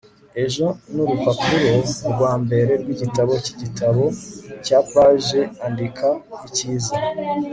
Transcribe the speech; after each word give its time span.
ejo 0.43 0.65
nurupapuro 0.93 1.69
rwambere 2.11 2.71
rwigitabo 2.81 3.33
cyigitabo 3.45 4.03
cya 4.65 4.79
page. 4.91 5.39
andika 5.65 6.07
icyiza 6.47 6.95